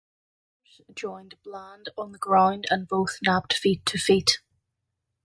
[0.65, 4.39] Eyers joined Bland on the ground and both napped feet to feet.